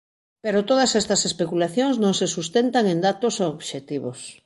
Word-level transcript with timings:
Pero 0.43 0.65
todas 0.69 0.91
estas 1.01 1.21
especulacións 1.29 1.95
non 2.03 2.13
se 2.19 2.27
sustentan 2.35 2.83
en 2.93 2.97
datos 3.07 3.35
obxectivos. 3.51 4.19